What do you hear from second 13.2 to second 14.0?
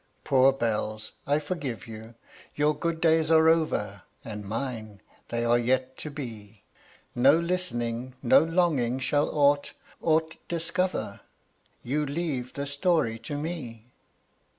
me.